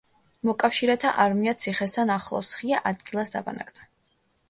[0.47, 3.91] მოკავშირეთა არმია ციხესთან ახლოს, ღია ადგილას დაბანაკდა.